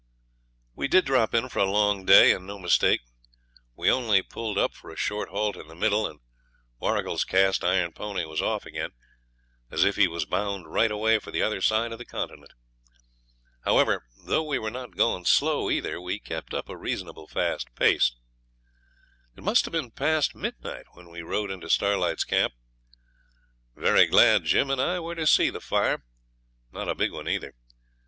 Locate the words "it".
19.37-19.43